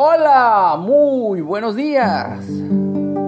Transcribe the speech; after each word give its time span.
Hola, 0.00 0.76
muy 0.78 1.40
buenos 1.40 1.74
días. 1.74 2.46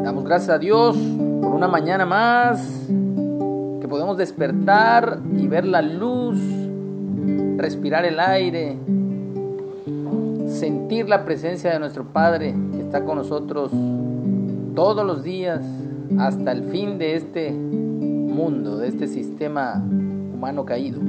Damos 0.05 0.23
gracias 0.23 0.51
a 0.51 0.59
Dios 0.61 0.97
por 1.43 1.53
una 1.53 1.67
mañana 1.67 2.07
más 2.07 2.87
que 2.87 3.89
podemos 3.89 4.17
despertar 4.17 5.19
y 5.37 5.49
ver 5.49 5.65
la 5.65 5.83
luz, 5.83 6.39
respirar 7.57 8.05
el 8.05 8.21
aire, 8.21 8.77
sentir 10.47 11.09
la 11.09 11.25
presencia 11.25 11.73
de 11.73 11.81
nuestro 11.81 12.05
Padre 12.05 12.55
que 12.71 12.83
está 12.83 13.05
con 13.05 13.17
nosotros 13.19 13.73
todos 14.77 15.05
los 15.05 15.25
días 15.25 15.65
hasta 16.21 16.53
el 16.53 16.63
fin 16.63 16.99
de 16.99 17.17
este 17.17 17.51
mundo, 17.51 18.77
de 18.77 18.87
este 18.87 19.09
sistema 19.09 19.75
humano 19.85 20.65
caído. 20.65 21.01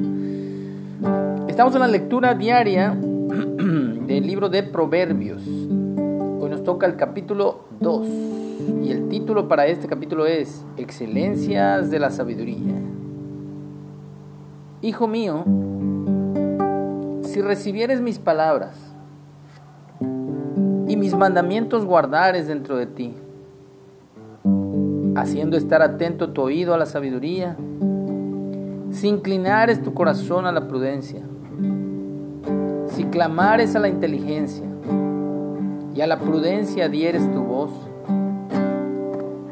Estamos 1.47 1.75
en 1.75 1.81
la 1.81 1.87
lectura 1.87 2.33
diaria 2.33 2.97
del 4.07 4.27
libro 4.27 4.49
de 4.49 4.61
Proverbios. 4.61 5.41
Hoy 5.47 6.49
nos 6.49 6.65
toca 6.65 6.85
el 6.85 6.97
capítulo 6.97 7.61
2 7.79 8.07
y 8.83 8.91
el 8.91 9.07
título 9.07 9.47
para 9.47 9.67
este 9.67 9.87
capítulo 9.87 10.25
es 10.25 10.65
Excelencias 10.75 11.89
de 11.89 11.99
la 11.99 12.09
Sabiduría. 12.09 12.75
Hijo 14.81 15.07
mío, 15.07 15.45
si 17.23 17.41
recibieres 17.41 18.01
mis 18.01 18.19
palabras 18.19 18.77
y 20.01 20.97
mis 20.97 21.15
mandamientos 21.15 21.85
guardares 21.85 22.47
dentro 22.47 22.75
de 22.75 22.87
ti, 22.87 23.13
haciendo 25.15 25.55
estar 25.55 25.81
atento 25.81 26.31
tu 26.31 26.41
oído 26.41 26.73
a 26.73 26.77
la 26.77 26.85
sabiduría, 26.85 27.55
si 28.89 29.07
inclinares 29.07 29.81
tu 29.81 29.93
corazón 29.93 30.47
a 30.47 30.51
la 30.51 30.67
prudencia, 30.67 31.21
si 33.01 33.07
clamares 33.07 33.75
a 33.75 33.79
la 33.79 33.89
inteligencia 33.89 34.63
y 35.95 36.01
a 36.01 36.05
la 36.05 36.19
prudencia 36.19 36.87
dieres 36.87 37.23
tu 37.31 37.41
voz, 37.41 37.71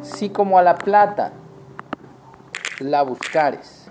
si 0.02 0.30
como 0.30 0.60
a 0.60 0.62
la 0.62 0.76
plata 0.76 1.32
la 2.80 3.02
buscares 3.02 3.88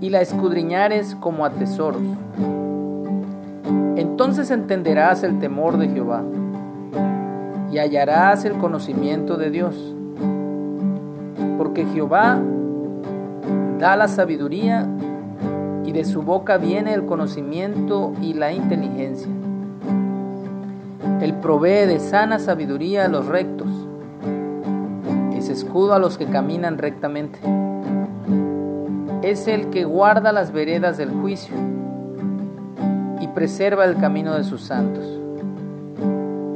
y 0.00 0.10
la 0.10 0.20
escudriñares 0.20 1.16
como 1.16 1.44
a 1.44 1.50
tesoros, 1.50 2.02
entonces 3.96 4.52
entenderás 4.52 5.24
el 5.24 5.40
temor 5.40 5.76
de 5.76 5.88
Jehová 5.88 6.22
y 7.72 7.78
hallarás 7.78 8.44
el 8.44 8.52
conocimiento 8.52 9.36
de 9.36 9.50
Dios, 9.50 9.74
porque 11.56 11.84
Jehová 11.86 12.40
da 13.80 13.96
la 13.96 14.06
sabiduría 14.06 14.86
y 15.88 15.92
de 15.92 16.04
su 16.04 16.20
boca 16.20 16.58
viene 16.58 16.92
el 16.92 17.06
conocimiento 17.06 18.12
y 18.20 18.34
la 18.34 18.52
inteligencia. 18.52 19.32
Él 21.22 21.32
provee 21.40 21.86
de 21.86 21.98
sana 21.98 22.38
sabiduría 22.38 23.06
a 23.06 23.08
los 23.08 23.24
rectos, 23.24 23.68
es 25.34 25.48
escudo 25.48 25.94
a 25.94 25.98
los 25.98 26.18
que 26.18 26.26
caminan 26.26 26.76
rectamente. 26.76 27.38
Es 29.22 29.48
el 29.48 29.70
que 29.70 29.86
guarda 29.86 30.30
las 30.30 30.52
veredas 30.52 30.98
del 30.98 31.08
juicio 31.08 31.54
y 33.22 33.28
preserva 33.28 33.86
el 33.86 33.96
camino 33.96 34.34
de 34.34 34.44
sus 34.44 34.60
santos. 34.60 35.06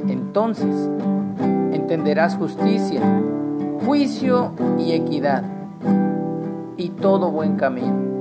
Entonces 0.09 0.91
entenderás 1.73 2.37
justicia, 2.37 3.01
juicio 3.87 4.53
y 4.79 4.93
equidad 4.93 5.43
y 6.77 6.91
todo 6.91 7.31
buen 7.31 7.57
camino. 7.57 8.12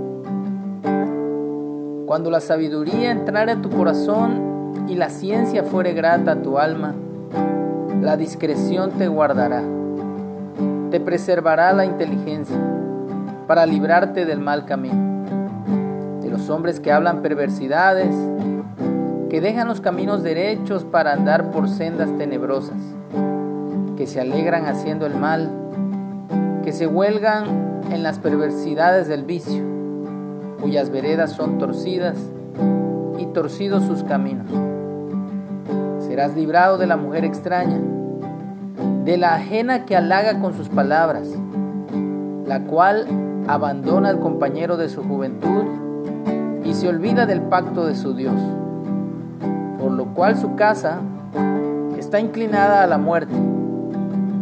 Cuando 2.11 2.29
la 2.29 2.41
sabiduría 2.41 3.09
entrare 3.09 3.53
a 3.53 3.61
tu 3.61 3.69
corazón 3.69 4.83
y 4.89 4.95
la 4.95 5.09
ciencia 5.09 5.63
fuere 5.63 5.93
grata 5.93 6.33
a 6.33 6.41
tu 6.41 6.57
alma, 6.59 6.93
la 8.01 8.17
discreción 8.17 8.91
te 8.97 9.07
guardará, 9.07 9.63
te 10.89 10.99
preservará 10.99 11.71
la 11.71 11.85
inteligencia 11.85 12.57
para 13.47 13.65
librarte 13.65 14.25
del 14.25 14.41
mal 14.41 14.65
camino, 14.65 15.23
de 16.21 16.29
los 16.29 16.49
hombres 16.49 16.81
que 16.81 16.91
hablan 16.91 17.21
perversidades, 17.21 18.13
que 19.29 19.39
dejan 19.39 19.69
los 19.69 19.79
caminos 19.79 20.21
derechos 20.21 20.83
para 20.83 21.13
andar 21.13 21.49
por 21.49 21.69
sendas 21.69 22.09
tenebrosas, 22.17 22.81
que 23.95 24.05
se 24.05 24.19
alegran 24.19 24.65
haciendo 24.65 25.05
el 25.05 25.15
mal, 25.15 25.49
que 26.65 26.73
se 26.73 26.87
huelgan 26.87 27.79
en 27.89 28.03
las 28.03 28.19
perversidades 28.19 29.07
del 29.07 29.23
vicio 29.23 29.80
cuyas 30.61 30.91
veredas 30.91 31.31
son 31.31 31.57
torcidas 31.57 32.15
y 33.17 33.25
torcidos 33.25 33.83
sus 33.83 34.03
caminos. 34.03 34.47
Serás 36.07 36.35
librado 36.35 36.77
de 36.77 36.85
la 36.85 36.97
mujer 36.97 37.25
extraña, 37.25 37.79
de 39.03 39.17
la 39.17 39.33
ajena 39.33 39.85
que 39.85 39.97
halaga 39.97 40.39
con 40.39 40.53
sus 40.53 40.69
palabras, 40.69 41.27
la 42.45 42.63
cual 42.65 43.07
abandona 43.47 44.09
al 44.09 44.19
compañero 44.19 44.77
de 44.77 44.87
su 44.87 45.03
juventud 45.03 45.65
y 46.63 46.75
se 46.75 46.87
olvida 46.87 47.25
del 47.25 47.41
pacto 47.41 47.85
de 47.85 47.95
su 47.95 48.13
Dios, 48.13 48.39
por 49.79 49.91
lo 49.91 50.13
cual 50.13 50.37
su 50.37 50.55
casa 50.55 50.99
está 51.97 52.19
inclinada 52.19 52.83
a 52.83 52.87
la 52.87 52.99
muerte 52.99 53.33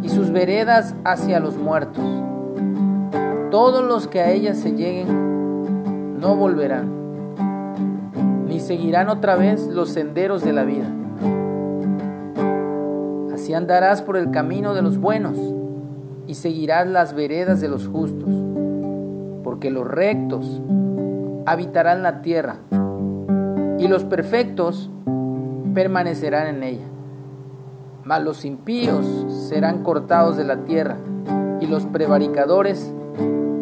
y 0.03 0.09
sus 0.09 0.31
veredas 0.31 0.95
hacia 1.05 1.39
los 1.39 1.55
muertos. 1.57 2.03
Todos 3.51 3.83
los 3.85 4.07
que 4.07 4.19
a 4.19 4.31
ella 4.31 4.53
se 4.53 4.73
lleguen 4.73 5.28
no 6.19 6.35
volverán, 6.35 6.89
ni 8.45 8.59
seguirán 8.59 9.09
otra 9.09 9.35
vez 9.35 9.67
los 9.67 9.89
senderos 9.89 10.43
de 10.43 10.53
la 10.53 10.65
vida. 10.65 10.87
Así 13.33 13.53
andarás 13.53 14.01
por 14.01 14.17
el 14.17 14.29
camino 14.31 14.73
de 14.73 14.81
los 14.81 14.97
buenos 14.97 15.37
y 16.27 16.35
seguirás 16.35 16.87
las 16.87 17.13
veredas 17.13 17.61
de 17.61 17.69
los 17.69 17.87
justos, 17.87 18.29
porque 19.43 19.69
los 19.69 19.87
rectos 19.87 20.61
habitarán 21.45 22.03
la 22.03 22.21
tierra 22.21 22.57
y 23.77 23.87
los 23.87 24.03
perfectos 24.03 24.91
permanecerán 25.73 26.47
en 26.47 26.63
ella. 26.63 26.85
Mas 28.03 28.23
los 28.23 28.43
impíos 28.43 29.05
serán 29.47 29.83
cortados 29.83 30.35
de 30.35 30.43
la 30.43 30.65
tierra 30.65 30.97
y 31.61 31.67
los 31.67 31.85
prevaricadores 31.85 32.93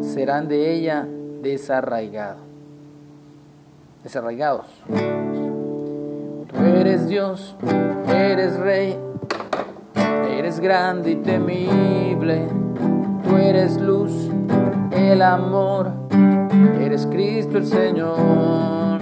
serán 0.01 0.47
de 0.47 0.73
ella 0.73 1.07
desarraigados 1.43 2.46
desarraigados. 4.03 4.65
Tú 4.87 6.63
eres 6.63 7.07
Dios, 7.07 7.55
eres 8.07 8.57
Rey, 8.57 8.97
eres 10.29 10.59
grande 10.59 11.11
y 11.11 11.15
temible. 11.17 12.47
Tú 13.23 13.35
eres 13.35 13.79
luz, 13.79 14.11
el 14.91 15.21
amor, 15.21 15.91
eres 16.79 17.05
Cristo 17.07 17.57
el 17.57 17.65
Señor. 17.65 18.99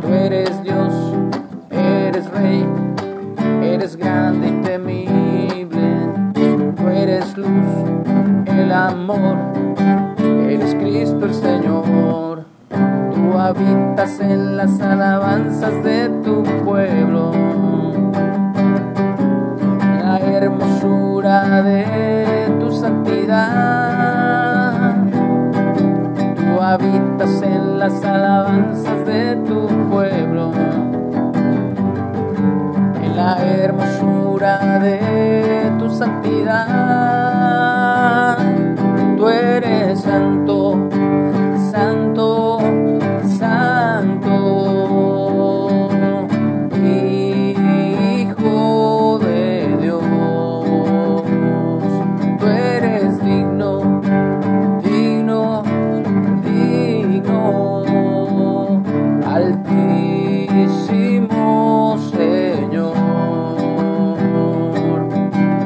Tú 0.00 0.08
eres 0.08 0.62
Dios, 0.62 0.92
eres 1.70 2.30
Rey, 2.30 2.66
eres 3.62 3.96
grande 3.96 4.48
y 4.48 4.62
temible. 4.62 5.78
Tú 6.76 6.88
eres 6.88 7.36
luz, 7.36 7.48
el 8.46 8.72
amor, 8.72 9.36
eres 10.48 10.74
Cristo 10.74 11.24
el 11.24 11.34
Señor 11.34 11.57
habitas 13.48 14.20
en 14.20 14.58
las 14.58 14.78
alabanzas 14.78 15.82
de 15.82 16.10
tu 16.22 16.42
pueblo. 16.64 17.32
La 20.02 20.18
hermosura 20.18 21.62
de 21.62 22.54
tu 22.60 22.70
santidad. 22.70 23.46
Tú 26.36 26.60
habitas 26.60 27.40
en 27.42 27.78
las 27.78 28.04
alabanzas 28.04 29.06
de 29.06 29.36
tu 29.36 29.66
pueblo. 29.90 30.52
En 33.02 33.16
la 33.16 33.38
hermosura 33.46 34.78
de 34.78 35.72
tu 35.78 35.88
santidad. 35.88 37.17
Señor, 62.10 62.94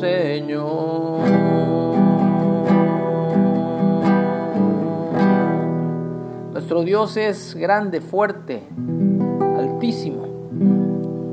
Señor. 0.00 1.20
Nuestro 6.52 6.82
Dios 6.82 7.16
es 7.16 7.54
grande, 7.54 8.00
fuerte, 8.00 8.62
altísimo. 9.56 10.26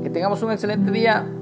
Que 0.02 0.10
tengamos 0.10 0.42
un 0.42 0.52
excelente 0.52 0.90
día. 0.90 1.35